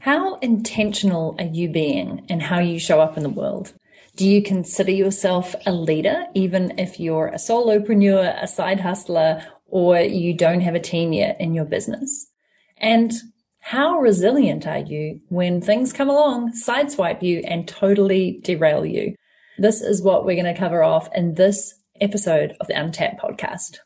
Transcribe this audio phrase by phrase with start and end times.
[0.00, 3.74] How intentional are you being in how you show up in the world?
[4.14, 9.98] Do you consider yourself a leader, even if you're a solopreneur, a side hustler, or
[9.98, 12.30] you don't have a team yet in your business?
[12.76, 13.12] And
[13.58, 19.16] how resilient are you when things come along, sideswipe you, and totally derail you?
[19.58, 23.78] This is what we're going to cover off in this episode of the Untapped podcast.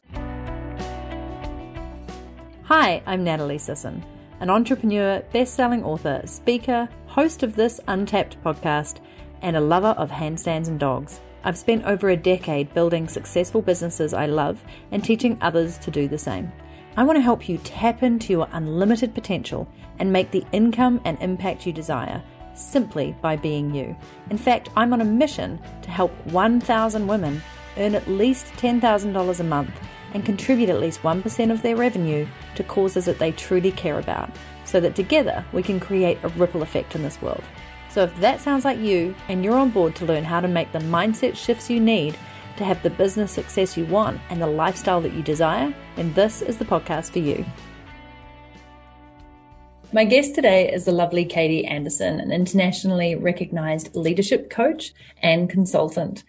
[2.64, 4.04] Hi, I'm Natalie Sisson,
[4.42, 8.96] an entrepreneur, best selling author, speaker, host of this Untapped podcast,
[9.40, 11.20] and a lover of handstands and dogs.
[11.44, 16.08] I've spent over a decade building successful businesses I love and teaching others to do
[16.08, 16.50] the same.
[16.96, 19.68] I want to help you tap into your unlimited potential
[20.00, 22.20] and make the income and impact you desire
[22.54, 23.96] simply by being you.
[24.30, 27.40] In fact, I'm on a mission to help 1,000 women
[27.76, 29.80] earn at least $10,000 a month
[30.14, 34.30] and contribute at least 1% of their revenue to causes that they truly care about,
[34.64, 37.44] so that together we can create a ripple effect in this world.
[37.90, 40.72] So, if that sounds like you and you're on board to learn how to make
[40.72, 42.16] the mindset shifts you need
[42.56, 46.42] to have the business success you want and the lifestyle that you desire, then this
[46.42, 47.44] is the podcast for you.
[49.94, 56.24] My guest today is the lovely Katie Anderson, an internationally recognized leadership coach and consultant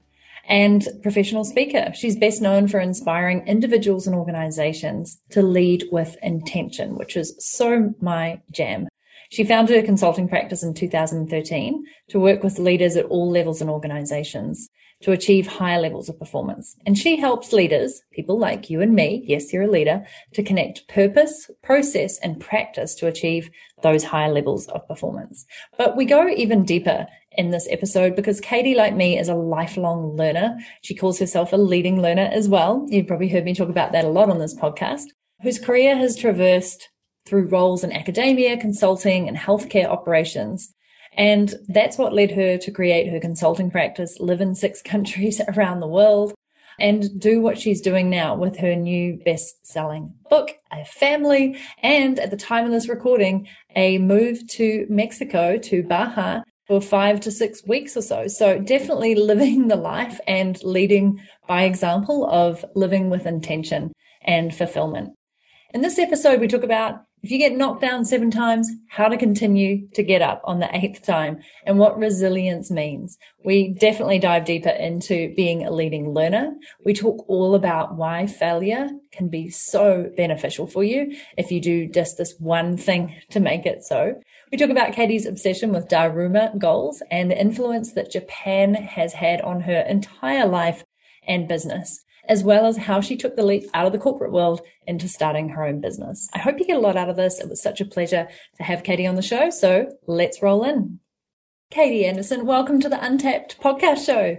[0.46, 1.92] and professional speaker.
[1.94, 7.94] She's best known for inspiring individuals and organizations to lead with intention, which is so
[8.02, 8.88] my jam.
[9.30, 13.70] She founded a consulting practice in 2013 to work with leaders at all levels in
[13.70, 14.70] organizations
[15.02, 16.76] to achieve higher levels of performance.
[16.86, 20.88] And she helps leaders, people like you and me, yes, you're a leader, to connect
[20.88, 23.50] purpose, process, and practice to achieve
[23.82, 25.46] those higher levels of performance.
[25.78, 30.16] But we go even deeper in this episode because Katie, like me, is a lifelong
[30.16, 30.58] learner.
[30.82, 32.86] She calls herself a leading learner as well.
[32.90, 35.06] You've probably heard me talk about that a lot on this podcast,
[35.42, 36.90] whose career has traversed
[37.26, 40.74] through roles in academia, consulting, and healthcare operations.
[41.16, 45.80] And that's what led her to create her consulting practice, live in six countries around
[45.80, 46.34] the world,
[46.80, 52.20] and do what she's doing now with her new best selling book, a family, and
[52.20, 57.32] at the time of this recording, a move to Mexico, to Baja, for five to
[57.32, 58.28] six weeks or so.
[58.28, 65.14] So definitely living the life and leading by example of living with intention and fulfillment.
[65.74, 69.16] In this episode, we talk about if you get knocked down seven times, how to
[69.16, 73.18] continue to get up on the eighth time and what resilience means.
[73.46, 76.54] We definitely dive deeper into being a leading learner.
[76.86, 81.88] We talk all about why failure can be so beneficial for you if you do
[81.88, 84.16] just this one thing to make it so.
[84.54, 89.42] We talk about Katie's obsession with Daruma goals and the influence that Japan has had
[89.42, 90.84] on her entire life
[91.28, 94.62] and business as well as how she took the leap out of the corporate world
[94.86, 96.30] into starting her own business.
[96.34, 97.40] I hope you get a lot out of this.
[97.40, 98.28] It was such a pleasure
[98.58, 99.50] to have Katie on the show.
[99.50, 101.00] So let's roll in.
[101.72, 104.38] Katie Anderson, welcome to the Untapped podcast show.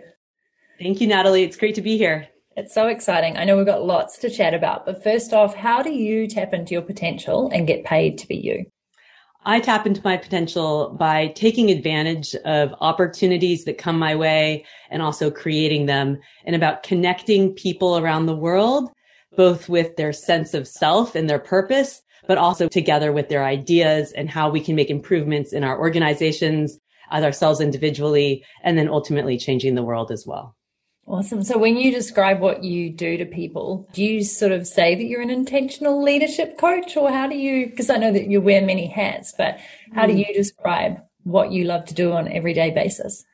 [0.79, 1.43] Thank you, Natalie.
[1.43, 2.29] It's great to be here.
[2.57, 3.37] It's so exciting.
[3.37, 6.55] I know we've got lots to chat about, but first off, how do you tap
[6.55, 8.67] into your potential and get paid to be you?
[9.47, 15.03] I tap into my potential by taking advantage of opportunities that come my way and
[15.03, 18.91] also creating them and about connecting people around the world,
[19.37, 24.13] both with their sense of self and their purpose, but also together with their ideas
[24.13, 26.79] and how we can make improvements in our organizations
[27.11, 30.57] as ourselves individually and then ultimately changing the world as well.
[31.07, 31.45] Awesome.
[31.45, 35.05] So when you describe what you do to people, do you sort of say that
[35.05, 38.65] you're an intentional leadership coach or how do you, because I know that you wear
[38.65, 39.59] many hats, but
[39.95, 40.21] how do hmm.
[40.21, 43.25] you describe what you love to do on an everyday basis?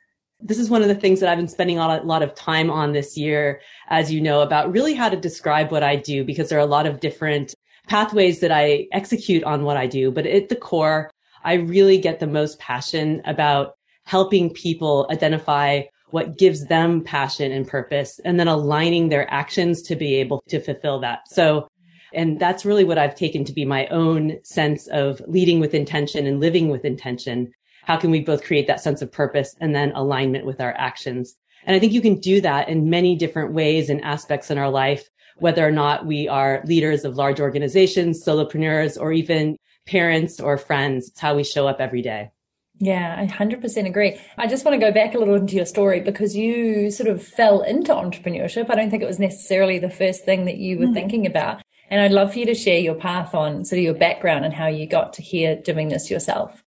[0.40, 2.92] This is one of the things that I've been spending a lot of time on
[2.92, 6.58] this year, as you know, about really how to describe what I do, because there
[6.58, 7.54] are a lot of different
[7.88, 10.10] pathways that I execute on what I do.
[10.10, 11.10] But at the core,
[11.44, 15.82] I really get the most passion about helping people identify
[16.12, 20.60] what gives them passion and purpose and then aligning their actions to be able to
[20.60, 21.20] fulfill that.
[21.28, 21.68] So,
[22.12, 26.26] and that's really what I've taken to be my own sense of leading with intention
[26.26, 27.52] and living with intention.
[27.84, 31.36] How can we both create that sense of purpose and then alignment with our actions?
[31.64, 34.70] And I think you can do that in many different ways and aspects in our
[34.70, 40.56] life, whether or not we are leaders of large organizations, solopreneurs, or even parents or
[40.56, 41.08] friends.
[41.08, 42.30] It's how we show up every day.
[42.82, 44.18] Yeah, I 100% agree.
[44.38, 47.22] I just want to go back a little into your story because you sort of
[47.22, 48.70] fell into entrepreneurship.
[48.70, 50.94] I don't think it was necessarily the first thing that you were mm.
[50.94, 51.62] thinking about.
[51.90, 54.54] And I'd love for you to share your path on sort of your background and
[54.54, 56.64] how you got to here doing this yourself.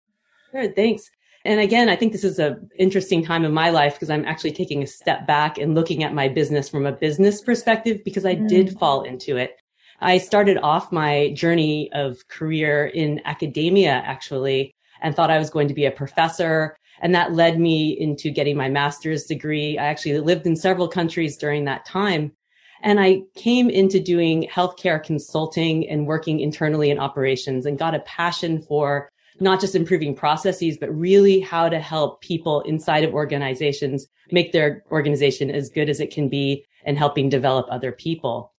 [0.51, 1.11] Sure, thanks.
[1.45, 4.53] And again, I think this is an interesting time in my life because I'm actually
[4.53, 8.35] taking a step back and looking at my business from a business perspective because I
[8.35, 8.47] mm.
[8.47, 9.62] did fall into it.
[10.01, 15.68] I started off my journey of career in academia actually and thought I was going
[15.68, 16.75] to be a professor.
[17.01, 19.78] And that led me into getting my master's degree.
[19.78, 22.34] I actually lived in several countries during that time.
[22.81, 28.00] And I came into doing healthcare consulting and working internally in operations and got a
[28.00, 29.10] passion for
[29.42, 34.84] not just improving processes, but really how to help people inside of organizations make their
[34.92, 38.54] organization as good as it can be and helping develop other people.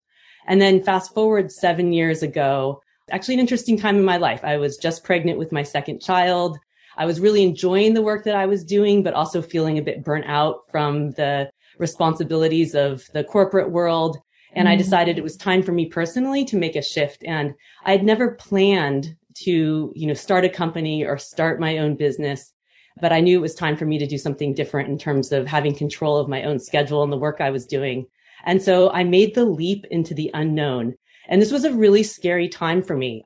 [0.47, 4.45] And then fast forward seven years ago, actually an interesting time in my life.
[4.45, 6.59] I was just pregnant with my second child.
[6.97, 10.05] I was really enjoying the work that I was doing, but also feeling a bit
[10.05, 14.19] burnt out from the responsibilities of the corporate world.
[14.53, 14.73] And mm-hmm.
[14.73, 17.25] I decided it was time for me personally to make a shift.
[17.25, 17.55] And
[17.85, 22.53] I had never planned to, you know, start a company or start my own business.
[23.01, 25.47] But I knew it was time for me to do something different in terms of
[25.47, 28.07] having control of my own schedule and the work I was doing.
[28.45, 30.95] And so I made the leap into the unknown.
[31.31, 33.25] And this was a really scary time for me.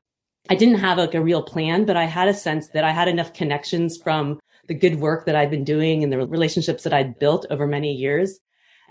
[0.48, 3.08] I didn't have like a real plan, but I had a sense that I had
[3.08, 7.18] enough connections from the good work that I'd been doing and the relationships that I'd
[7.18, 8.38] built over many years.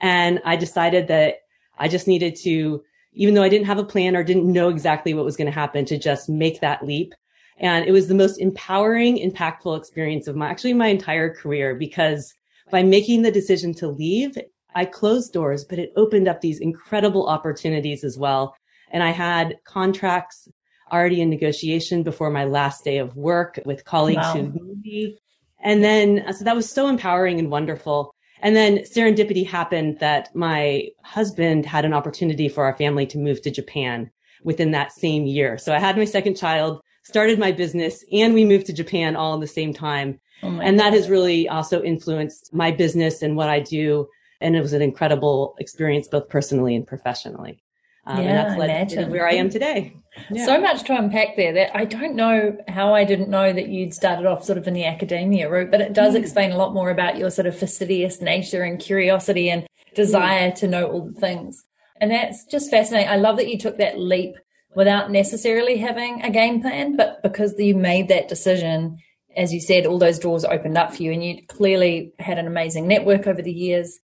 [0.01, 1.36] And I decided that
[1.77, 2.83] I just needed to
[3.15, 5.51] even though I didn't have a plan or didn't know exactly what was going to
[5.51, 7.13] happen to just make that leap.
[7.57, 12.33] And it was the most empowering, impactful experience of my, actually my entire career because
[12.71, 14.36] by making the decision to leave,
[14.74, 18.56] I closed doors, but it opened up these incredible opportunities as well.
[18.94, 20.48] And I had contracts
[20.92, 24.34] already in negotiation before my last day of work with colleagues wow.
[24.34, 25.18] who knew me.
[25.62, 28.13] And then, so that was so empowering and wonderful.
[28.42, 33.42] And then serendipity happened that my husband had an opportunity for our family to move
[33.42, 34.12] to Japan
[34.44, 35.57] within that same year.
[35.57, 39.34] So I had my second child, started my business, and we moved to Japan all
[39.34, 40.19] in the same time.
[40.44, 44.10] Oh and that has really also influenced my business and what I do.
[44.42, 47.62] And it was an incredible experience, both personally and professionally.
[48.05, 49.05] Um, yeah, and that's led imagine.
[49.05, 49.95] to where I am today.
[50.29, 50.45] Yeah.
[50.45, 53.94] So much to unpack there that I don't know how I didn't know that you'd
[53.94, 56.19] started off sort of in the academia route, but it does mm.
[56.19, 59.65] explain a lot more about your sort of fastidious nature and curiosity and
[59.95, 60.55] desire mm.
[60.55, 61.63] to know all the things.
[62.00, 63.09] And that's just fascinating.
[63.09, 64.35] I love that you took that leap
[64.75, 68.97] without necessarily having a game plan, but because you made that decision,
[69.35, 72.47] as you said, all those doors opened up for you and you clearly had an
[72.47, 74.00] amazing network over the years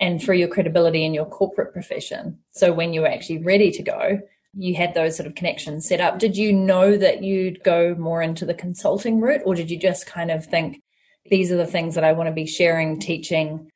[0.00, 2.38] and through your credibility in your corporate profession.
[2.52, 4.20] So when you were actually ready to go,
[4.54, 6.18] you had those sort of connections set up.
[6.18, 10.06] Did you know that you'd go more into the consulting route, or did you just
[10.06, 10.82] kind of think
[11.26, 13.70] these are the things that I want to be sharing, teaching,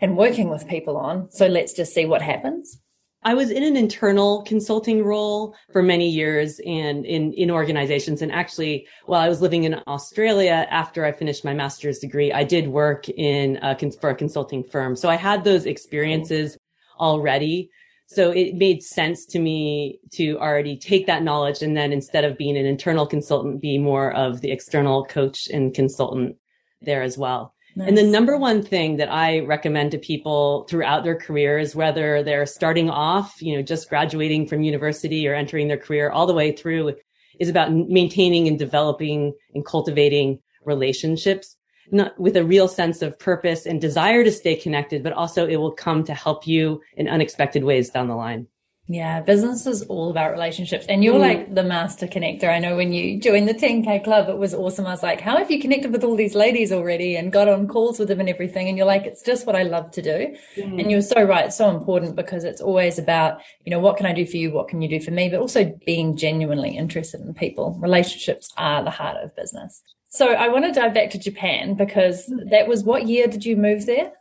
[0.00, 1.30] and working with people on?
[1.30, 2.80] So let's just see what happens?
[3.26, 8.20] I was in an internal consulting role for many years and in, in organizations.
[8.20, 12.44] And actually, while I was living in Australia after I finished my master's degree, I
[12.44, 14.94] did work in a, for a consulting firm.
[14.94, 16.58] So I had those experiences
[17.00, 17.70] already.
[18.06, 22.36] So it made sense to me to already take that knowledge and then instead of
[22.36, 26.36] being an internal consultant, be more of the external coach and consultant
[26.82, 27.53] there as well.
[27.76, 27.88] Nice.
[27.88, 32.46] And the number one thing that I recommend to people throughout their careers, whether they're
[32.46, 36.52] starting off, you know, just graduating from university or entering their career all the way
[36.52, 36.94] through
[37.40, 41.56] is about maintaining and developing and cultivating relationships
[41.90, 45.56] not with a real sense of purpose and desire to stay connected, but also it
[45.56, 48.46] will come to help you in unexpected ways down the line.
[48.86, 50.84] Yeah, business is all about relationships.
[50.90, 51.20] And you're mm.
[51.20, 52.50] like the master connector.
[52.50, 54.86] I know when you joined the 10K club, it was awesome.
[54.86, 57.66] I was like, how have you connected with all these ladies already and got on
[57.66, 58.68] calls with them and everything?
[58.68, 60.36] And you're like, it's just what I love to do.
[60.56, 60.80] Mm.
[60.80, 61.46] And you're so right.
[61.46, 64.52] It's so important because it's always about, you know, what can I do for you?
[64.52, 65.30] What can you do for me?
[65.30, 67.78] But also being genuinely interested in people.
[67.80, 69.82] Relationships are the heart of business.
[70.10, 73.56] So I want to dive back to Japan because that was what year did you
[73.56, 74.12] move there?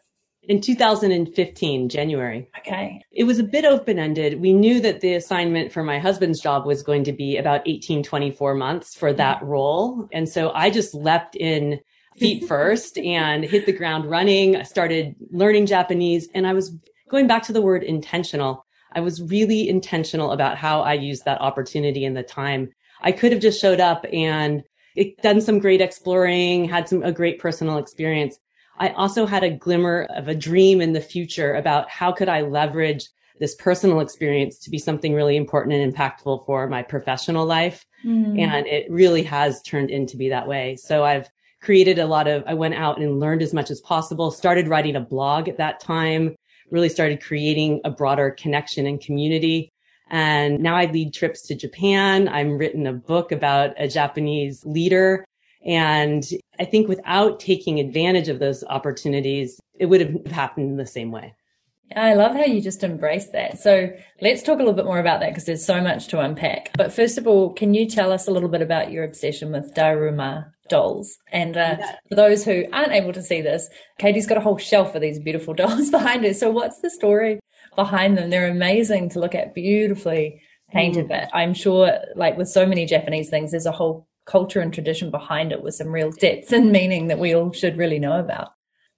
[0.48, 2.50] In 2015, January.
[2.60, 3.02] Okay.
[3.12, 4.42] It was a bit open ended.
[4.42, 8.04] We knew that the assignment for my husband's job was going to be about 18,
[8.04, 10.08] 24 months for that role.
[10.12, 11.80] And so I just leapt in
[12.18, 14.58] feet first and hit the ground running.
[14.58, 16.76] I started learning Japanese and I was
[17.10, 18.66] going back to the word intentional.
[18.92, 22.72] I was really intentional about how I used that opportunity and the time.
[23.02, 24.64] I could have just showed up and
[25.22, 28.38] done some great exploring, had some a great personal experience.
[28.78, 32.42] I also had a glimmer of a dream in the future about how could I
[32.42, 33.08] leverage
[33.40, 37.86] this personal experience to be something really important and impactful for my professional life.
[38.06, 38.40] Mm.
[38.40, 40.76] And it really has turned into be that way.
[40.76, 41.28] So I've
[41.62, 44.96] created a lot of, I went out and learned as much as possible, started writing
[44.96, 46.36] a blog at that time,
[46.70, 49.72] really started creating a broader connection and community.
[50.10, 52.28] And now I lead trips to Japan.
[52.28, 55.26] I'm written a book about a Japanese leader
[55.66, 56.24] and
[56.60, 61.12] I think without taking advantage of those opportunities, it would have happened in the same
[61.12, 61.34] way.
[61.96, 63.60] I love how you just embrace that.
[63.60, 63.92] So
[64.22, 66.72] let's talk a little bit more about that because there's so much to unpack.
[66.76, 69.74] But first of all, can you tell us a little bit about your obsession with
[69.76, 70.54] Daruma?
[70.70, 71.18] dolls.
[71.32, 71.96] And uh, yeah.
[72.10, 75.20] for those who aren't able to see this, Katie's got a whole shelf of these
[75.20, 76.34] beautiful dolls behind her.
[76.34, 77.40] So what's the story
[77.76, 78.30] behind them?
[78.30, 80.42] They're amazing to look at, beautifully
[80.72, 81.06] painted.
[81.06, 81.10] Mm.
[81.10, 85.12] But I'm sure, like with so many Japanese things, there's a whole culture and tradition
[85.12, 88.50] behind it with some real depth and meaning that we all should really know about.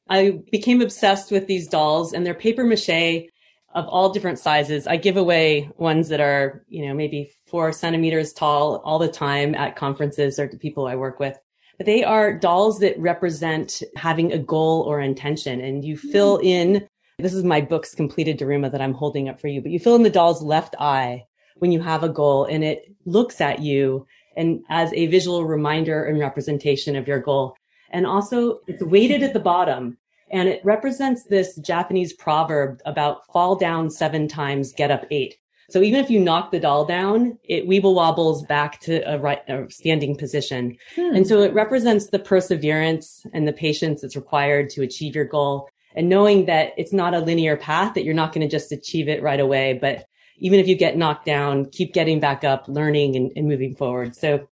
[0.08, 3.30] I became obsessed with these dolls and they're paper mache
[3.76, 4.88] of all different sizes.
[4.88, 9.54] I give away ones that are, you know, maybe four centimeters tall all the time
[9.56, 11.38] at conferences or to people I work with.
[11.78, 16.12] But they are dolls that represent having a goal or intention and you mm-hmm.
[16.12, 16.88] fill in.
[17.20, 19.96] This is my book's completed Daruma that I'm holding up for you, but you fill
[19.96, 21.26] in the doll's left eye
[21.58, 24.06] when you have a goal and it looks at you
[24.36, 27.56] and as a visual reminder and representation of your goal.
[27.92, 29.98] And also it's weighted at the bottom
[30.32, 35.38] and it represents this Japanese proverb about fall down seven times, get up eight.
[35.70, 39.42] So even if you knock the doll down, it weeble wobbles back to a, right,
[39.48, 40.78] a standing position.
[40.96, 41.16] Hmm.
[41.16, 45.70] And so it represents the perseverance and the patience that's required to achieve your goal
[45.96, 49.08] and knowing that it's not a linear path, that you're not going to just achieve
[49.08, 50.06] it right away, but
[50.38, 54.16] even if you get knocked down, keep getting back up, learning and, and moving forward.
[54.16, 54.48] So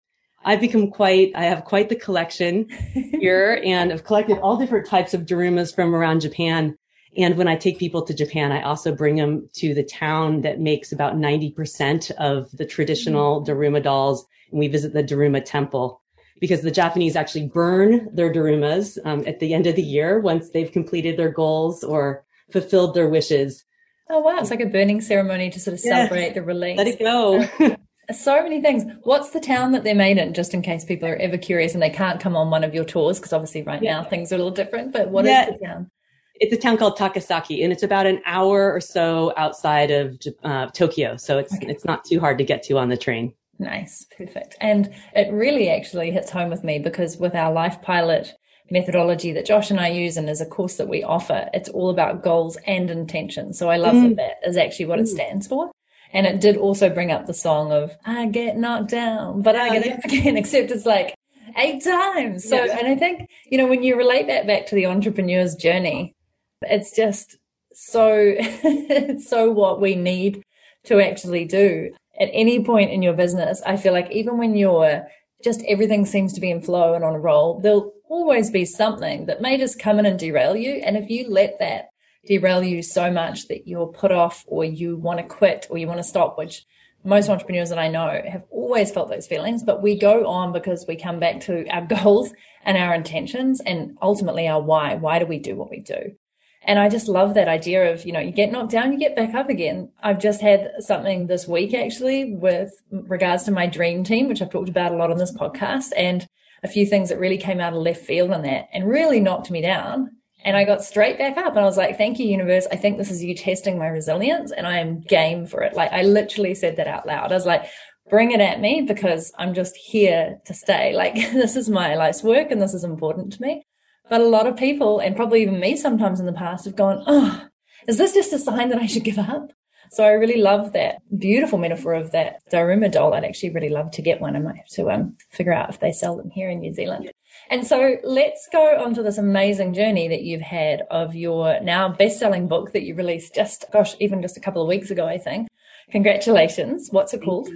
[0.43, 5.13] I've become quite, I have quite the collection here and I've collected all different types
[5.13, 6.77] of darumas from around Japan.
[7.17, 10.59] And when I take people to Japan, I also bring them to the town that
[10.59, 13.51] makes about 90% of the traditional mm-hmm.
[13.51, 14.25] Daruma dolls.
[14.51, 16.01] And we visit the Daruma temple
[16.39, 20.49] because the Japanese actually burn their Darumas um, at the end of the year once
[20.49, 23.65] they've completed their goals or fulfilled their wishes.
[24.09, 26.77] Oh wow, it's like a burning ceremony to sort of celebrate the release.
[26.77, 27.47] Let it go.
[28.13, 28.83] so many things.
[29.03, 31.81] What's the town that they're made in, just in case people are ever curious and
[31.81, 33.19] they can't come on one of your tours?
[33.19, 34.01] Because obviously right yeah.
[34.01, 35.49] now things are a little different, but what yeah.
[35.49, 35.91] is the town?
[36.35, 40.67] It's a town called Takasaki and it's about an hour or so outside of uh,
[40.67, 41.17] Tokyo.
[41.17, 41.67] So it's, okay.
[41.67, 43.33] it's not too hard to get to on the train.
[43.59, 44.05] Nice.
[44.17, 44.55] Perfect.
[44.61, 48.33] And it really actually hits home with me because with our life pilot
[48.71, 51.89] methodology that Josh and I use and as a course that we offer, it's all
[51.89, 53.53] about goals and intention.
[53.53, 54.15] So I love mm.
[54.15, 55.09] that that is actually what it mm.
[55.09, 55.71] stands for.
[56.11, 59.79] And it did also bring up the song of I get knocked down, but I
[59.79, 61.13] get up again, except it's like
[61.57, 62.47] eight times.
[62.47, 66.15] So, and I think, you know, when you relate that back to the entrepreneur's journey,
[66.61, 67.37] it's just
[67.73, 70.43] so, it's so what we need
[70.85, 73.61] to actually do at any point in your business.
[73.65, 75.07] I feel like even when you're
[75.43, 79.27] just everything seems to be in flow and on a roll, there'll always be something
[79.27, 80.81] that may just come in and derail you.
[80.83, 81.89] And if you let that
[82.25, 85.87] derail you so much that you're put off or you want to quit or you
[85.87, 86.65] want to stop, which
[87.05, 90.85] most entrepreneurs that I know have always felt those feelings, but we go on because
[90.87, 94.95] we come back to our goals and our intentions and ultimately our why.
[94.95, 96.15] Why do we do what we do?
[96.63, 99.15] And I just love that idea of, you know, you get knocked down, you get
[99.15, 99.91] back up again.
[100.03, 104.51] I've just had something this week actually with regards to my dream team, which I've
[104.51, 106.27] talked about a lot on this podcast and
[106.63, 109.51] a few things that really came out of left field on that and really knocked
[109.51, 110.11] me down.
[110.43, 112.65] And I got straight back up and I was like, thank you, universe.
[112.71, 115.73] I think this is you testing my resilience and I am game for it.
[115.73, 117.31] Like I literally said that out loud.
[117.31, 117.65] I was like,
[118.09, 120.93] bring it at me because I'm just here to stay.
[120.99, 123.65] Like this is my life's work and this is important to me.
[124.09, 127.03] But a lot of people and probably even me sometimes in the past have gone,
[127.05, 127.45] oh,
[127.87, 129.51] is this just a sign that I should give up?
[129.91, 133.13] So I really love that beautiful metaphor of that Daruma doll.
[133.13, 134.35] I'd actually really love to get one.
[134.35, 137.11] I might have to um, figure out if they sell them here in New Zealand.
[137.49, 141.89] And so let's go on to this amazing journey that you've had of your now
[141.89, 145.17] best-selling book that you released just, gosh, even just a couple of weeks ago, I
[145.17, 145.47] think.
[145.91, 146.89] Congratulations.
[146.91, 147.49] What's it called?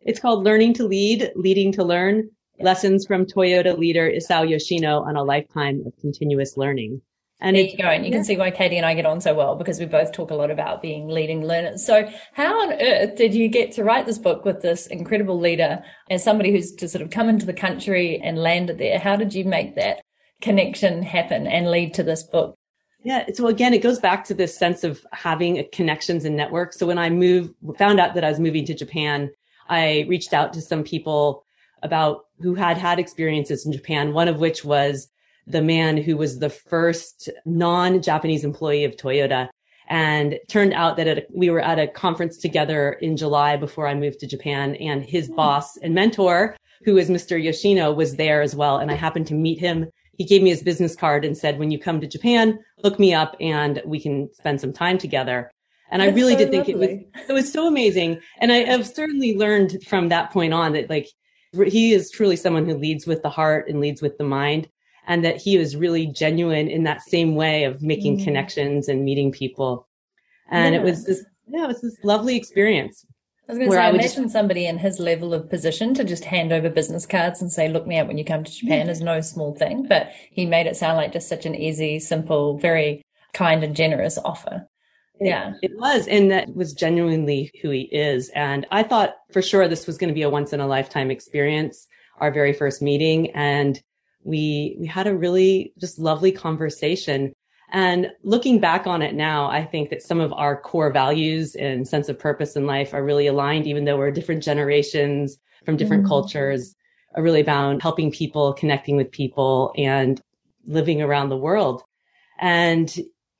[0.00, 2.30] It's called Learning to Lead, Leading to Learn,
[2.60, 7.02] Lessons from Toyota leader Isao Yoshino on a lifetime of continuous learning.
[7.38, 7.84] And there you go.
[7.84, 8.16] And you yeah.
[8.16, 10.34] can see why Katie and I get on so well because we both talk a
[10.34, 11.84] lot about being leading learners.
[11.84, 15.82] So how on earth did you get to write this book with this incredible leader
[16.08, 18.98] and somebody who's to sort of come into the country and landed there?
[18.98, 20.02] How did you make that
[20.40, 22.56] connection happen and lead to this book?
[23.04, 23.26] Yeah.
[23.34, 26.78] So again, it goes back to this sense of having connections and networks.
[26.78, 29.30] So when I moved, found out that I was moving to Japan,
[29.68, 31.44] I reached out to some people
[31.82, 35.08] about who had had experiences in Japan, one of which was
[35.46, 39.48] the man who was the first non-Japanese employee of Toyota.
[39.88, 43.94] And turned out that a, we were at a conference together in July before I
[43.94, 45.36] moved to Japan and his mm.
[45.36, 47.40] boss and mentor, who is Mr.
[47.40, 48.78] Yoshino was there as well.
[48.78, 49.86] And I happened to meet him.
[50.18, 53.14] He gave me his business card and said, when you come to Japan, look me
[53.14, 55.52] up and we can spend some time together.
[55.92, 56.84] And That's I really so did think lovely.
[56.84, 58.20] it was, it was so amazing.
[58.40, 61.08] And I have certainly learned from that point on that like
[61.68, 64.68] he is truly someone who leads with the heart and leads with the mind
[65.06, 68.24] and that he was really genuine in that same way of making mm.
[68.24, 69.86] connections and meeting people.
[70.50, 73.04] And it was this, yeah, it was this lovely experience.
[73.48, 76.04] I was going to say, I imagine just, somebody in his level of position to
[76.04, 78.88] just hand over business cards and say, look me up when you come to Japan
[78.88, 79.86] is no small thing.
[79.88, 83.02] But he made it sound like just such an easy, simple, very
[83.34, 84.66] kind and generous offer.
[85.20, 85.54] Yeah.
[85.62, 86.08] It, it was.
[86.08, 88.30] And that was genuinely who he is.
[88.30, 91.12] And I thought for sure this was going to be a once in a lifetime
[91.12, 91.86] experience,
[92.18, 93.30] our very first meeting.
[93.30, 93.80] And
[94.26, 97.32] we, we had a really just lovely conversation.
[97.70, 101.86] And looking back on it now, I think that some of our core values and
[101.86, 106.04] sense of purpose in life are really aligned, even though we're different generations from different
[106.04, 106.74] mm cultures,
[107.14, 110.20] are really about helping people, connecting with people and
[110.66, 111.82] living around the world.
[112.38, 112.94] And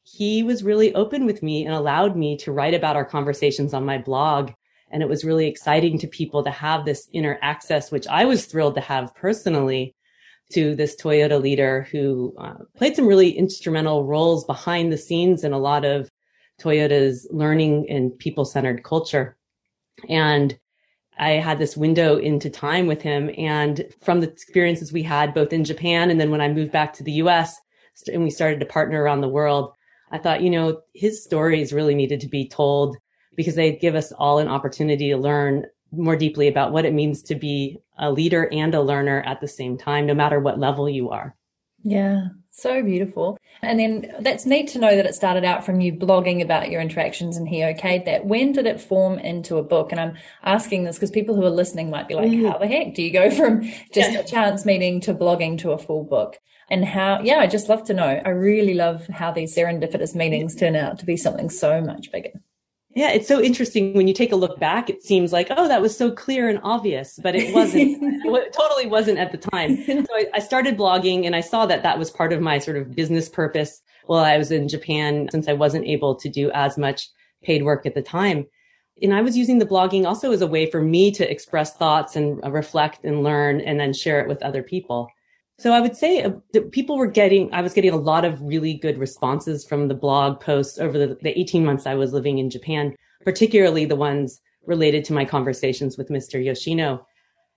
[0.04, 3.84] he was really open with me and allowed me to write about our conversations on
[3.84, 4.52] my blog.
[4.90, 8.46] And it was really exciting to people to have this inner access, which I was
[8.46, 9.95] thrilled to have personally
[10.52, 15.52] to this Toyota leader who uh, played some really instrumental roles behind the scenes in
[15.52, 16.10] a lot of
[16.60, 19.36] Toyota's learning and people centered culture.
[20.08, 20.58] And
[21.18, 23.30] I had this window into time with him.
[23.36, 26.92] And from the experiences we had both in Japan and then when I moved back
[26.94, 27.58] to the US
[28.12, 29.72] and we started to partner around the world,
[30.12, 32.96] I thought, you know, his stories really needed to be told
[33.34, 37.22] because they give us all an opportunity to learn more deeply about what it means
[37.24, 40.88] to be a leader and a learner at the same time, no matter what level
[40.88, 41.34] you are.
[41.82, 43.38] Yeah, so beautiful.
[43.62, 46.80] And then that's neat to know that it started out from you blogging about your
[46.80, 48.24] interactions and he okayed that.
[48.24, 49.92] When did it form into a book?
[49.92, 52.46] And I'm asking this because people who are listening might be like, mm-hmm.
[52.46, 53.62] how the heck do you go from
[53.92, 54.20] just yeah.
[54.20, 56.38] a chance meeting to blogging to a full book?
[56.68, 58.20] And how, yeah, I just love to know.
[58.24, 62.32] I really love how these serendipitous meetings turn out to be something so much bigger.
[62.96, 64.88] Yeah, it's so interesting when you take a look back.
[64.88, 67.98] It seems like, oh, that was so clear and obvious, but it wasn't.
[68.02, 69.84] it totally wasn't at the time.
[69.84, 72.78] So I, I, started blogging, and I saw that that was part of my sort
[72.78, 76.78] of business purpose while I was in Japan, since I wasn't able to do as
[76.78, 77.10] much
[77.42, 78.46] paid work at the time.
[79.02, 82.16] And I was using the blogging also as a way for me to express thoughts
[82.16, 85.08] and uh, reflect and learn, and then share it with other people.
[85.58, 86.32] So I would say uh,
[86.70, 90.38] people were getting, I was getting a lot of really good responses from the blog
[90.38, 95.04] posts over the, the 18 months I was living in Japan, particularly the ones related
[95.06, 96.42] to my conversations with Mr.
[96.44, 97.06] Yoshino.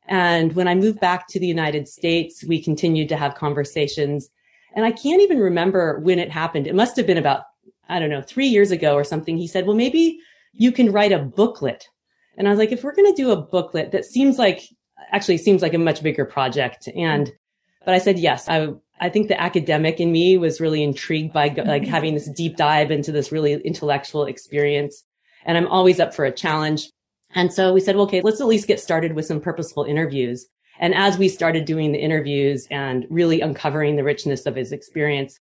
[0.08, 4.30] And when I moved back to the United States, we continued to have conversations.
[4.76, 6.68] And I can't even remember when it happened.
[6.68, 7.44] It must have been about,
[7.90, 9.38] I don't know, three years ago or something.
[9.38, 10.20] He said, well, maybe
[10.54, 11.88] you can write a booklet.
[12.38, 14.62] And I was like, if we're going to do a booklet that seems like,
[15.12, 16.88] actually seems like a much bigger project.
[16.96, 17.32] And
[17.86, 18.48] but I said yes.
[18.48, 18.70] I
[19.02, 22.92] I think the academic in me was really intrigued by like having this deep dive
[22.92, 25.04] into this really intellectual experience.
[25.46, 26.90] And I'm always up for a challenge.
[27.34, 30.46] And so we said, well, okay, let's at least get started with some purposeful interviews.
[30.80, 35.40] And as we started doing the interviews and really uncovering the richness of his experience,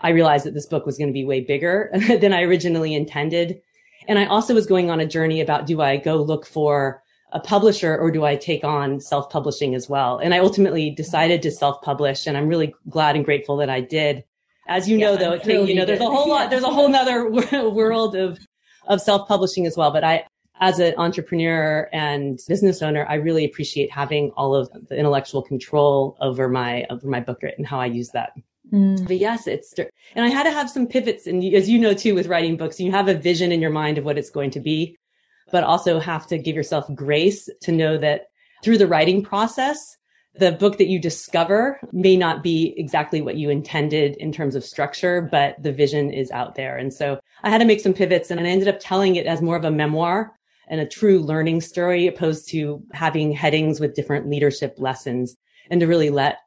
[0.00, 3.60] I realized that this book was going to be way bigger than I originally intended.
[4.06, 7.40] And I also was going on a journey about do I go look for a
[7.40, 10.18] publisher or do I take on self publishing as well?
[10.18, 13.80] And I ultimately decided to self publish and I'm really glad and grateful that I
[13.80, 14.24] did.
[14.66, 16.70] As you yeah, know, though, it takes, you know, there's a whole lot, there's a
[16.70, 17.30] whole nother
[17.70, 18.38] world of,
[18.86, 19.90] of self publishing as well.
[19.90, 20.24] But I,
[20.60, 26.16] as an entrepreneur and business owner, I really appreciate having all of the intellectual control
[26.20, 28.32] over my, over my book and how I use that.
[28.72, 29.06] Mm.
[29.06, 29.72] But yes, it's,
[30.14, 31.26] and I had to have some pivots.
[31.26, 33.98] And as you know, too, with writing books, you have a vision in your mind
[33.98, 34.98] of what it's going to be
[35.50, 38.26] but also have to give yourself grace to know that
[38.62, 39.96] through the writing process,
[40.34, 44.64] the book that you discover may not be exactly what you intended in terms of
[44.64, 46.76] structure, but the vision is out there.
[46.76, 49.42] And so I had to make some pivots and I ended up telling it as
[49.42, 50.32] more of a memoir
[50.68, 55.36] and a true learning story opposed to having headings with different leadership lessons
[55.70, 56.38] and to really let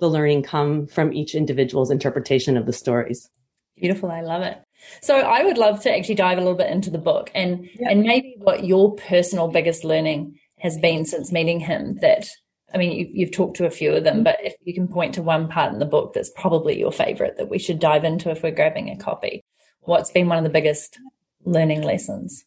[0.00, 3.28] the learning come from each individual's interpretation of the stories.
[3.76, 4.10] Beautiful.
[4.10, 4.58] I love it.
[5.02, 7.90] So I would love to actually dive a little bit into the book and yep.
[7.90, 12.28] and maybe what your personal biggest learning has been since meeting him that
[12.72, 15.14] I mean you, you've talked to a few of them but if you can point
[15.14, 18.30] to one part in the book that's probably your favorite that we should dive into
[18.30, 19.42] if we're grabbing a copy
[19.80, 20.98] what's been one of the biggest
[21.44, 22.44] learning lessons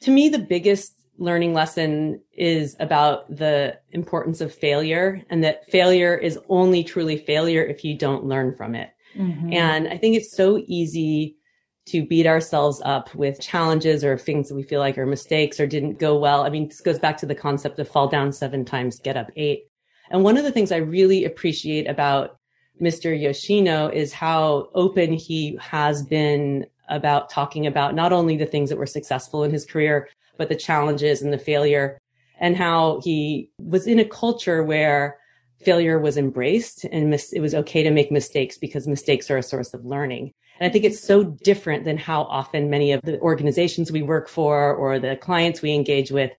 [0.00, 6.16] to me the biggest learning lesson is about the importance of failure and that failure
[6.16, 9.52] is only truly failure if you don't learn from it mm-hmm.
[9.52, 11.36] and i think it's so easy
[11.86, 15.66] to beat ourselves up with challenges or things that we feel like are mistakes or
[15.66, 16.42] didn't go well.
[16.42, 19.30] I mean, this goes back to the concept of fall down seven times, get up
[19.36, 19.68] eight.
[20.10, 22.38] And one of the things I really appreciate about
[22.80, 23.18] Mr.
[23.18, 28.78] Yoshino is how open he has been about talking about not only the things that
[28.78, 31.98] were successful in his career, but the challenges and the failure
[32.40, 35.18] and how he was in a culture where
[35.64, 39.42] failure was embraced and mis- it was okay to make mistakes because mistakes are a
[39.42, 40.32] source of learning.
[40.60, 44.28] And I think it's so different than how often many of the organizations we work
[44.28, 46.30] for or the clients we engage with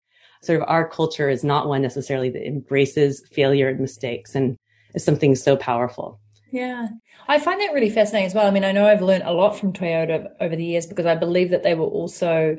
[0.42, 4.58] sort of our culture is not one necessarily that embraces failure and mistakes and
[4.94, 6.20] is something so powerful.
[6.52, 6.88] Yeah.
[7.28, 8.48] I find that really fascinating as well.
[8.48, 11.16] I mean, I know I've learned a lot from Toyota over the years because I
[11.16, 12.58] believe that they were also,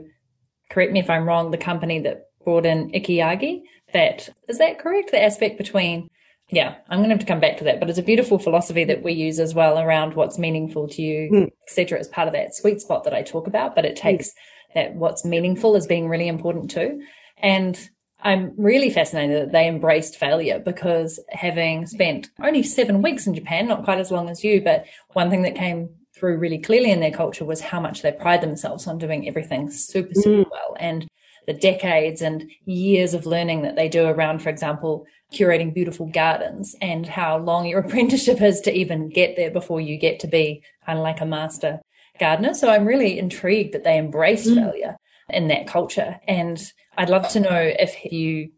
[0.69, 3.63] correct me if I'm wrong, the company that brought in Ikigai.
[3.93, 5.13] That is that correct?
[5.13, 6.09] The aspect between
[6.51, 8.85] yeah, I'm going to have to come back to that, but it's a beautiful philosophy
[8.85, 11.53] that we use as well around what's meaningful to you, mm.
[11.67, 11.99] etc.
[11.99, 13.75] as part of that sweet spot that I talk about.
[13.75, 14.33] But it takes mm.
[14.75, 17.03] that what's meaningful as being really important too.
[17.39, 17.79] And
[18.21, 23.67] I'm really fascinated that they embraced failure because having spent only seven weeks in Japan,
[23.67, 27.01] not quite as long as you, but one thing that came through really clearly in
[27.01, 30.51] their culture was how much they pride themselves on doing everything super, super mm.
[30.51, 30.77] well.
[30.79, 31.07] And
[31.47, 36.77] the decades and years of learning that they do around, for example, curating beautiful gardens
[36.81, 40.63] and how long your apprenticeship is to even get there before you get to be
[40.85, 41.81] kind of like a master
[42.19, 42.55] gardener.
[42.55, 44.55] So I'm really intrigued that they embrace mm.
[44.55, 44.97] failure
[45.29, 46.19] in that culture.
[46.27, 46.61] And
[46.97, 48.51] I'd love to know if you,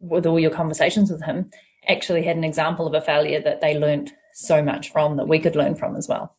[0.00, 1.50] with all your conversations with him,
[1.88, 5.38] actually had an example of a failure that they learned so much from that we
[5.38, 6.36] could learn from as well.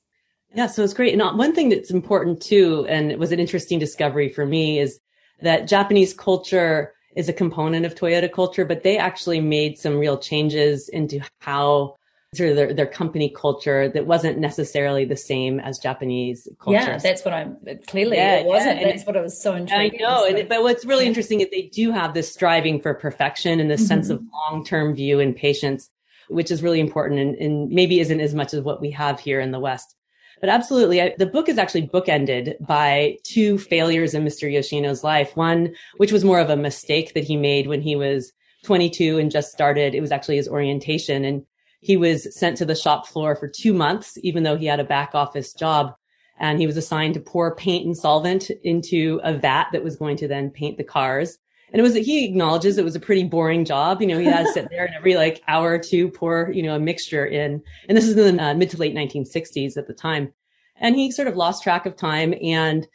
[0.54, 1.14] Yeah, so it's great.
[1.14, 4.80] And uh, one thing that's important too, and it was an interesting discovery for me,
[4.80, 5.00] is
[5.42, 10.18] that Japanese culture is a component of Toyota culture, but they actually made some real
[10.18, 11.96] changes into how
[12.36, 16.80] sort of their, their company culture that wasn't necessarily the same as Japanese culture.
[16.80, 18.82] Yeah, that's what I'm clearly yeah, it wasn't.
[18.82, 19.96] Yeah, that's what I was so intrigued.
[19.96, 23.60] I know, and, but what's really interesting is they do have this striving for perfection
[23.60, 23.88] and this mm-hmm.
[23.88, 25.90] sense of long term view and patience,
[26.28, 29.40] which is really important and, and maybe isn't as much as what we have here
[29.40, 29.96] in the West.
[30.40, 34.52] But absolutely, I, the book is actually bookended by two failures in Mr.
[34.52, 35.36] Yoshino's life.
[35.36, 38.32] One, which was more of a mistake that he made when he was
[38.64, 39.96] 22 and just started.
[39.96, 41.26] It was actually his orientation.
[41.26, 41.46] And
[41.82, 44.86] he was sent to the shop floor for two months, even though he had a
[44.86, 45.96] back office job.
[46.40, 50.18] And he was assigned to pour paint and solvent into a vat that was going
[50.18, 51.40] to then paint the cars.
[51.72, 54.02] And it was, he acknowledges it was a pretty boring job.
[54.02, 56.64] You know, he had to sit there and every like hour or two pour, you
[56.64, 57.62] know, a mixture in.
[57.88, 60.34] And this is in the uh, mid to late 1960s at the time.
[60.78, 62.34] And he sort of lost track of time.
[62.42, 62.88] And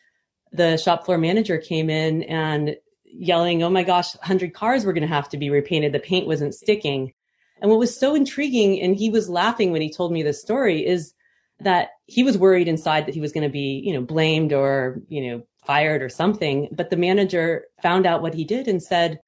[0.53, 5.03] the shop floor manager came in and yelling, Oh my gosh, 100 cars were going
[5.03, 5.93] to have to be repainted.
[5.93, 7.13] The paint wasn't sticking.
[7.61, 10.85] And what was so intriguing, and he was laughing when he told me this story,
[10.85, 11.15] is
[11.61, 15.01] that he was worried inside that he was going to be, you know, blamed or,
[15.09, 16.68] you know, fired or something.
[16.72, 19.20] But the manager found out what he did and said,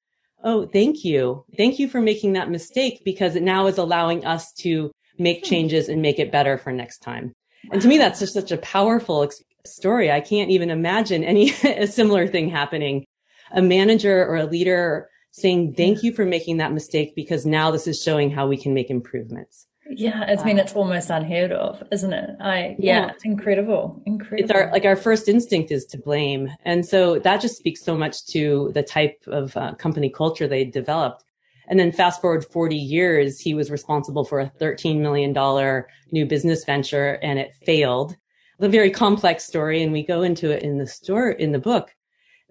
[0.43, 1.43] Oh, thank you.
[1.57, 5.49] Thank you for making that mistake because it now is allowing us to make hmm.
[5.49, 7.33] changes and make it better for next time.
[7.71, 9.29] And to me, that's just such a powerful
[9.65, 10.11] story.
[10.11, 13.05] I can't even imagine any a similar thing happening.
[13.51, 17.87] A manager or a leader saying, thank you for making that mistake because now this
[17.87, 19.67] is showing how we can make improvements.
[19.87, 22.29] Yeah, I mean it's almost unheard of, isn't it?
[22.39, 24.43] I yeah, yeah, it's incredible, incredible.
[24.43, 27.95] It's our like our first instinct is to blame, and so that just speaks so
[27.95, 31.23] much to the type of uh, company culture they developed.
[31.67, 35.33] And then fast forward 40 years, he was responsible for a $13 million
[36.11, 38.15] new business venture and it failed.
[38.59, 39.81] A very complex story.
[39.83, 41.93] And we go into it in the store, in the book.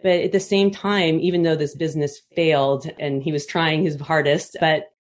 [0.03, 3.99] But at the same time, even though this business failed and he was trying his
[3.99, 4.90] hardest, but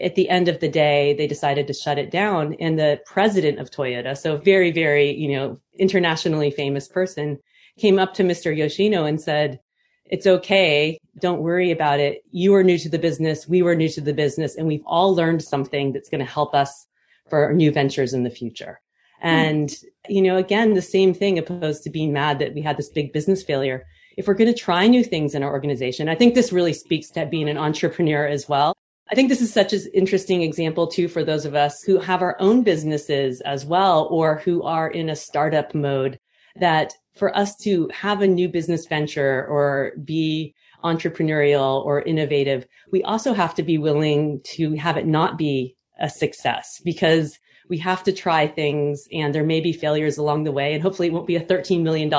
[0.00, 2.54] at the end of the day, they decided to shut it down.
[2.60, 7.38] And the president of Toyota, so very, very, you know, internationally famous person,
[7.78, 8.56] came up to Mr.
[8.56, 9.58] Yoshino and said,
[10.06, 10.98] it's okay.
[11.20, 12.22] Don't worry about it.
[12.30, 13.48] You are new to the business.
[13.48, 16.54] We were new to the business and we've all learned something that's going to help
[16.54, 16.86] us
[17.30, 18.80] for our new ventures in the future.
[19.22, 19.84] And, mm.
[20.08, 23.12] you know, again, the same thing opposed to being mad that we had this big
[23.12, 23.86] business failure.
[24.18, 27.08] If we're going to try new things in our organization, I think this really speaks
[27.10, 28.76] to being an entrepreneur as well.
[29.10, 32.22] I think this is such an interesting example too for those of us who have
[32.22, 36.18] our own businesses as well, or who are in a startup mode
[36.56, 43.02] that for us to have a new business venture or be entrepreneurial or innovative, we
[43.02, 47.38] also have to be willing to have it not be a success because
[47.68, 50.74] we have to try things and there may be failures along the way.
[50.74, 52.10] And hopefully it won't be a $13 million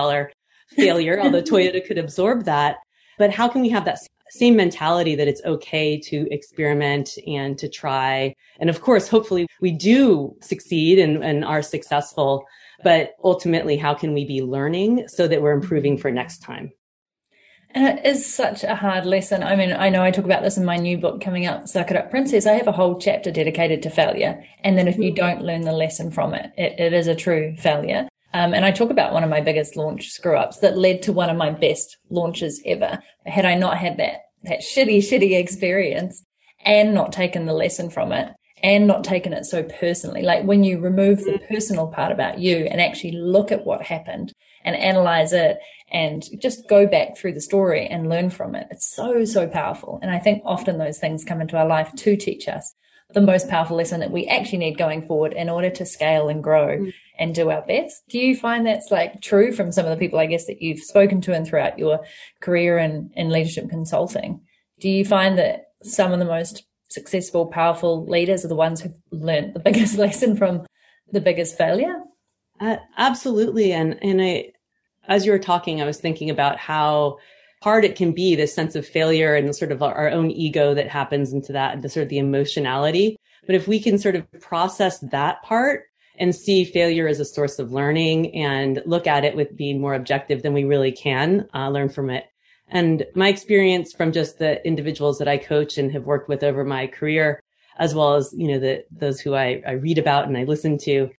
[0.70, 2.78] failure, although Toyota could absorb that.
[3.18, 4.00] But how can we have that
[4.34, 8.36] same mentality that it's okay to experiment and to try?
[8.60, 12.46] And of course, hopefully we do succeed and, and are successful
[12.84, 16.72] but ultimately, how can we be learning so that we're improving for next time?
[17.72, 19.42] And it is such a hard lesson.
[19.42, 21.90] I mean, I know I talk about this in my new book coming out, Suck
[21.90, 22.46] It Up Princess.
[22.46, 24.44] I have a whole chapter dedicated to failure.
[24.64, 25.16] And then if you mm-hmm.
[25.16, 28.08] don't learn the lesson from it, it, it is a true failure.
[28.34, 31.14] Um, and I talk about one of my biggest launch screw ups that led to
[31.14, 33.00] one of my best launches ever.
[33.26, 36.24] Had I not had that, that shitty, shitty experience
[36.66, 40.22] and not taken the lesson from it and not taken it so personally.
[40.22, 44.34] Like when you remove the personal part about you and actually look at what happened
[44.64, 45.58] and analyze it
[45.92, 48.68] and just go back through the story and learn from it.
[48.72, 50.00] It's so, so powerful.
[50.02, 52.74] And I think often those things come into our life to teach us
[53.14, 56.44] the most powerful lesson that we actually need going forward in order to scale and
[56.44, 56.88] grow.
[57.20, 58.04] And do our best.
[58.10, 60.80] Do you find that's like true from some of the people, I guess, that you've
[60.80, 62.00] spoken to and throughout your
[62.42, 64.42] career in, in leadership consulting?
[64.80, 68.94] Do you find that some of the most successful, powerful leaders are the ones who've
[69.12, 70.66] learned the biggest lesson from
[71.12, 72.02] the biggest failure?
[72.60, 73.74] Uh, absolutely.
[73.74, 74.52] And, and I,
[75.08, 77.18] as you were talking, I was thinking about how
[77.62, 80.90] hard it can be this sense of failure and sort of our own ego that
[80.90, 83.18] happens into that, the sort of the emotionality.
[83.46, 85.86] But if we can sort of process that part
[86.20, 89.96] and see failure as a source of learning and look at it with being more
[89.96, 92.26] objective, than we really can uh, learn from it.
[92.70, 96.64] And my experience from just the individuals that I coach and have worked with over
[96.64, 97.42] my career,
[97.78, 100.78] as well as, you know, the, those who I, I read about and I listen
[100.80, 101.10] to,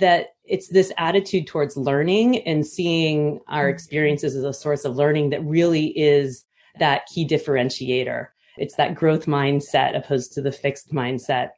[0.00, 3.74] that it's this attitude towards learning and seeing our mm-hmm.
[3.74, 6.44] experiences as a source of learning that really is
[6.78, 8.28] that key differentiator.
[8.58, 11.50] It's that growth mindset opposed to the fixed mindset.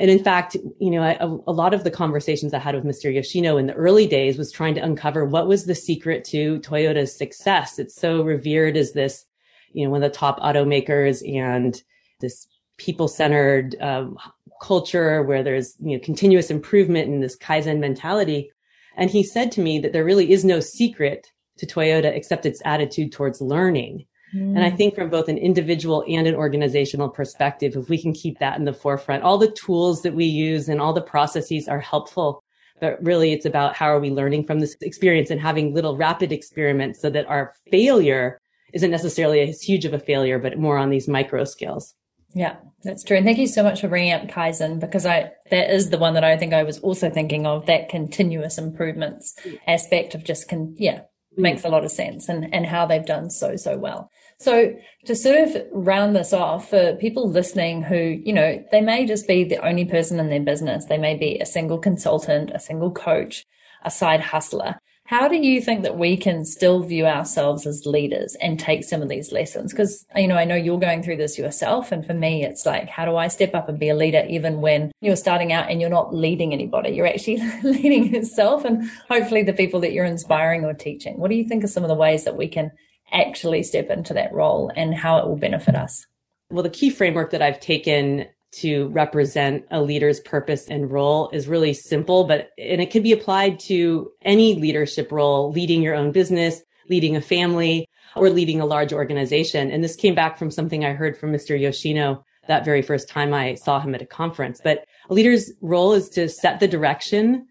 [0.00, 3.12] And in fact, you know, I, a lot of the conversations I had with Mr.
[3.12, 7.16] Yoshino in the early days was trying to uncover what was the secret to Toyota's
[7.16, 7.78] success.
[7.78, 9.26] It's so revered as this,
[9.72, 11.80] you know, one of the top automakers and
[12.20, 14.16] this people centered um,
[14.62, 18.50] culture where there's you know continuous improvement and this kaizen mentality
[18.96, 21.26] and he said to me that there really is no secret
[21.58, 24.56] to toyota except its attitude towards learning mm.
[24.56, 28.38] and i think from both an individual and an organizational perspective if we can keep
[28.38, 31.80] that in the forefront all the tools that we use and all the processes are
[31.80, 32.42] helpful
[32.80, 36.32] but really it's about how are we learning from this experience and having little rapid
[36.32, 38.40] experiments so that our failure
[38.72, 41.94] isn't necessarily as huge of a failure but more on these micro scales
[42.34, 43.16] yeah, that's true.
[43.16, 46.14] And thank you so much for bringing up Kaizen because I, that is the one
[46.14, 49.34] that I think I was also thinking of that continuous improvements
[49.66, 51.02] aspect of just can, yeah,
[51.36, 54.10] makes a lot of sense and, and how they've done so, so well.
[54.42, 54.74] So
[55.04, 59.28] to sort of round this off for people listening who, you know, they may just
[59.28, 60.86] be the only person in their business.
[60.86, 63.46] They may be a single consultant, a single coach,
[63.84, 64.80] a side hustler.
[65.04, 69.02] How do you think that we can still view ourselves as leaders and take some
[69.02, 69.72] of these lessons?
[69.72, 71.92] Because, you know, I know you're going through this yourself.
[71.92, 74.60] And for me, it's like, how do I step up and be a leader even
[74.60, 76.90] when you're starting out and you're not leading anybody?
[76.90, 81.18] You're actually leading yourself and hopefully the people that you're inspiring or teaching.
[81.18, 82.72] What do you think are some of the ways that we can
[83.12, 86.06] actually step into that role and how it will benefit us?
[86.50, 91.48] Well, the key framework that I've taken to represent a leader's purpose and role is
[91.48, 96.12] really simple, but, and it can be applied to any leadership role, leading your own
[96.12, 99.70] business, leading a family, or leading a large organization.
[99.70, 101.58] And this came back from something I heard from Mr.
[101.58, 104.60] Yoshino that very first time I saw him at a conference.
[104.62, 107.46] But a leader's role is to set the direction,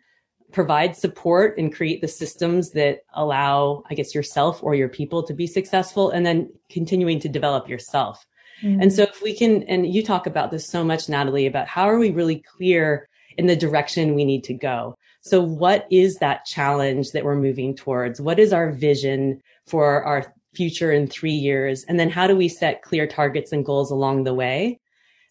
[0.51, 5.33] provide support and create the systems that allow, I guess, yourself or your people to
[5.33, 8.25] be successful and then continuing to develop yourself.
[8.63, 8.81] Mm-hmm.
[8.81, 11.89] And so if we can, and you talk about this so much, Natalie, about how
[11.89, 14.95] are we really clear in the direction we need to go?
[15.21, 18.19] So what is that challenge that we're moving towards?
[18.19, 21.83] What is our vision for our future in three years?
[21.85, 24.79] And then how do we set clear targets and goals along the way?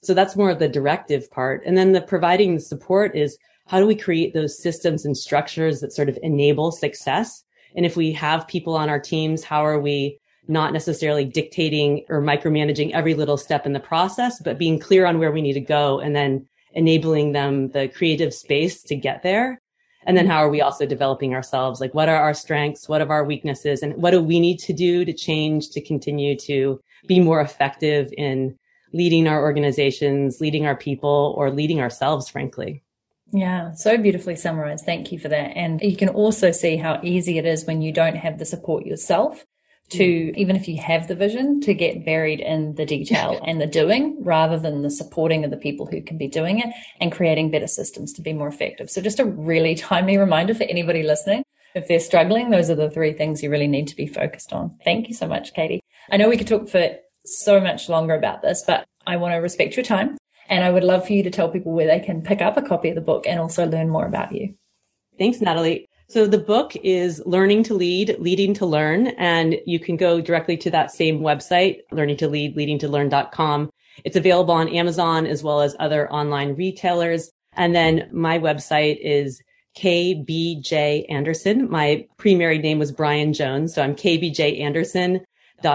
[0.03, 1.63] So that's more of the directive part.
[1.67, 3.37] And then the providing the support is
[3.71, 7.45] how do we create those systems and structures that sort of enable success?
[7.77, 12.21] And if we have people on our teams, how are we not necessarily dictating or
[12.21, 15.61] micromanaging every little step in the process, but being clear on where we need to
[15.61, 19.61] go and then enabling them the creative space to get there.
[20.05, 21.81] And then how are we also developing ourselves?
[21.81, 22.89] Like what are our strengths?
[22.89, 23.85] What are our weaknesses?
[23.85, 28.13] And what do we need to do to change to continue to be more effective
[28.19, 28.59] in
[28.93, 32.83] leading our organizations, leading our people, or leading ourselves, frankly?
[33.33, 34.85] Yeah, so beautifully summarized.
[34.85, 35.57] Thank you for that.
[35.57, 38.85] And you can also see how easy it is when you don't have the support
[38.85, 39.45] yourself
[39.91, 40.37] to mm.
[40.37, 44.17] even if you have the vision to get buried in the detail and the doing
[44.23, 46.69] rather than the supporting of the people who can be doing it
[47.01, 48.91] and creating better systems to be more effective.
[48.91, 51.43] So just a really timely reminder for anybody listening.
[51.75, 54.77] If they're struggling, those are the three things you really need to be focused on.
[54.85, 55.81] Thank you so much, Katie.
[56.11, 59.37] I know we could talk for so much longer about this, but I want to
[59.37, 60.17] respect your time.
[60.51, 62.63] And I would love for you to tell people where they can pick up a
[62.63, 64.55] copy of the book and also learn more about you.
[65.17, 65.89] Thanks, Natalie.
[66.09, 70.57] So the book is Learning to Lead, Leading to Learn, and you can go directly
[70.57, 73.71] to that same website, learning to lead, leading to learn.com.
[74.05, 77.31] It's available on Amazon as well as other online retailers.
[77.53, 79.41] And then my website is
[79.79, 81.71] KBJ Anderson.
[81.71, 83.73] My pre-married name was Brian Jones.
[83.75, 85.21] So I'm KBJ Anderson.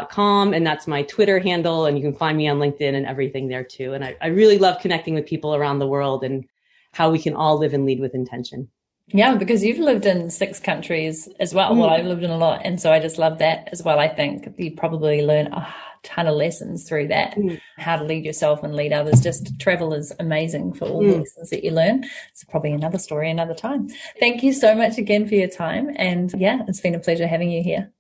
[0.10, 1.86] Com and that's my Twitter handle.
[1.86, 3.94] And you can find me on LinkedIn and everything there too.
[3.94, 6.46] And I, I really love connecting with people around the world and
[6.94, 8.70] how we can all live and lead with intention.
[9.08, 11.74] Yeah, because you've lived in six countries as well.
[11.74, 11.78] Mm.
[11.78, 12.62] Well, I've lived in a lot.
[12.64, 14.00] And so I just love that as well.
[14.00, 17.36] I think you probably learn a ton of lessons through that.
[17.36, 17.60] Mm.
[17.78, 19.22] How to lead yourself and lead others.
[19.22, 21.12] Just travel is amazing for all mm.
[21.12, 22.04] the lessons that you learn.
[22.32, 23.90] It's probably another story another time.
[24.20, 25.92] Thank you so much again for your time.
[25.98, 27.92] And yeah, it's been a pleasure having you here.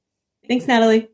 [0.47, 1.09] Thanks, Natalie.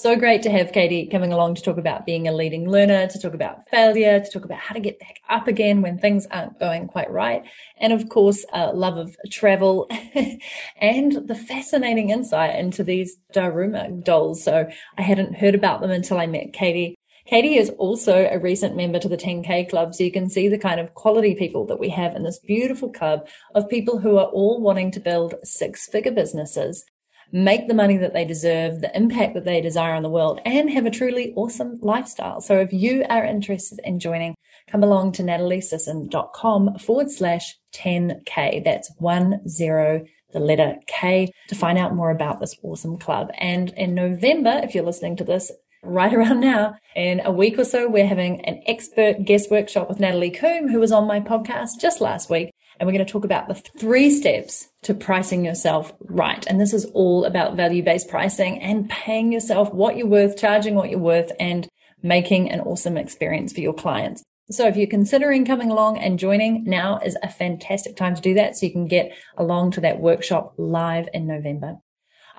[0.00, 3.18] So great to have Katie coming along to talk about being a leading learner, to
[3.18, 6.60] talk about failure, to talk about how to get back up again when things aren't
[6.60, 7.42] going quite right.
[7.78, 9.90] And of course, uh, love of travel
[10.80, 14.44] and the fascinating insight into these Daruma dolls.
[14.44, 16.94] So I hadn't heard about them until I met Katie.
[17.26, 20.58] Katie is also a recent member to the 10K Club, so you can see the
[20.58, 24.26] kind of quality people that we have in this beautiful club of people who are
[24.26, 26.84] all wanting to build six figure businesses
[27.32, 30.70] make the money that they deserve, the impact that they desire on the world, and
[30.70, 32.40] have a truly awesome lifestyle.
[32.40, 34.34] So if you are interested in joining,
[34.70, 38.64] come along to nataliesisson.com forward slash 10K.
[38.64, 43.30] That's one zero the letter K to find out more about this awesome club.
[43.38, 45.50] And in November, if you're listening to this
[45.82, 50.00] right around now, in a week or so, we're having an expert guest workshop with
[50.00, 52.50] Natalie Coombe, who was on my podcast just last week.
[52.78, 56.46] And we're going to talk about the three steps to pricing yourself right.
[56.46, 60.74] And this is all about value based pricing and paying yourself what you're worth, charging
[60.74, 61.68] what you're worth and
[62.02, 64.22] making an awesome experience for your clients.
[64.50, 68.34] So if you're considering coming along and joining, now is a fantastic time to do
[68.34, 68.56] that.
[68.56, 71.76] So you can get along to that workshop live in November.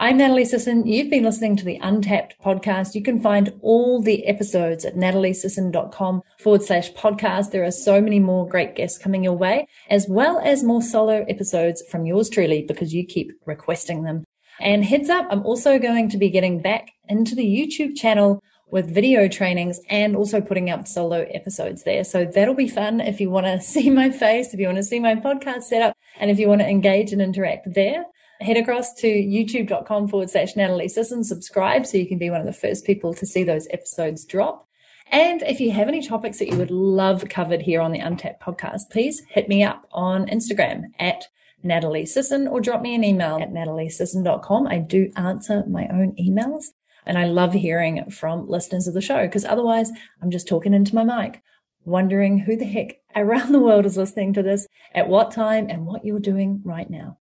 [0.01, 0.87] I'm Natalie Sisson.
[0.87, 2.95] You've been listening to the Untapped podcast.
[2.95, 7.51] You can find all the episodes at nataliesisson.com forward slash podcast.
[7.51, 11.25] There are so many more great guests coming your way, as well as more solo
[11.27, 14.23] episodes from yours truly because you keep requesting them.
[14.61, 18.95] And heads up, I'm also going to be getting back into the YouTube channel with
[18.95, 22.05] video trainings and also putting up solo episodes there.
[22.05, 24.83] So that'll be fun if you want to see my face, if you want to
[24.83, 28.05] see my podcast setup, and if you want to engage and interact there
[28.39, 32.45] head across to youtube.com forward slash Natalie Sisson, subscribe so you can be one of
[32.45, 34.67] the first people to see those episodes drop.
[35.11, 38.41] And if you have any topics that you would love covered here on the Untapped
[38.41, 41.27] podcast, please hit me up on Instagram at
[41.63, 44.67] Natalie Sisson or drop me an email at nataliesisson.com.
[44.67, 46.65] I do answer my own emails
[47.05, 50.95] and I love hearing from listeners of the show because otherwise I'm just talking into
[50.95, 51.41] my mic,
[51.85, 55.85] wondering who the heck around the world is listening to this, at what time and
[55.85, 57.17] what you're doing right now.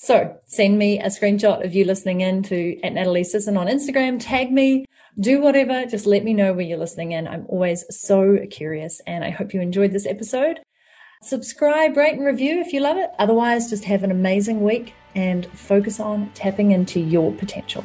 [0.00, 4.18] So send me a screenshot of you listening in to at Natalie Sisson on Instagram,
[4.20, 4.84] tag me,
[5.18, 5.86] do whatever.
[5.86, 7.26] Just let me know where you're listening in.
[7.26, 10.60] I'm always so curious and I hope you enjoyed this episode.
[11.20, 13.10] Subscribe, rate and review if you love it.
[13.18, 17.84] Otherwise, just have an amazing week and focus on tapping into your potential.